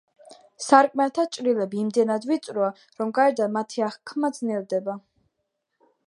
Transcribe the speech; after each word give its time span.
სარკმელთა 0.67 1.25
ჭრილები 1.35 1.79
იმდენად 1.81 2.25
ვიწროა, 2.29 2.69
რომ 3.01 3.11
გარედან 3.17 3.53
მათი 3.57 3.83
აღქმა 3.89 4.31
ძნელდება. 4.39 4.97